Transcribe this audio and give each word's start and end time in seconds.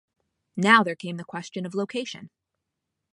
Now 0.57 0.81
there 0.83 0.95
came 0.95 1.17
the 1.17 1.23
question 1.23 1.63
of 1.63 1.75
location. 1.75 2.31